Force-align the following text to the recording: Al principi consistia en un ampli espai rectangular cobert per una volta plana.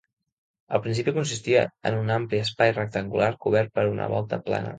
Al 0.77 0.79
principi 0.85 1.13
consistia 1.17 1.61
en 1.91 1.99
un 1.99 2.09
ampli 2.15 2.41
espai 2.47 2.73
rectangular 2.79 3.29
cobert 3.47 3.73
per 3.79 3.87
una 3.93 4.11
volta 4.17 4.43
plana. 4.51 4.67